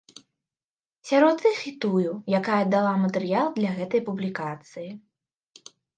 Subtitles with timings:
[1.09, 4.87] Сярод іх і тую, якая дала матэрыял для гэтай публікацыі.